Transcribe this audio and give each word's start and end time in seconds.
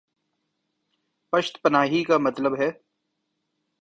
پشت 1.33 1.61
پناہی 1.61 2.03
کامطلب 2.03 2.59
ہے۔ 2.59 2.69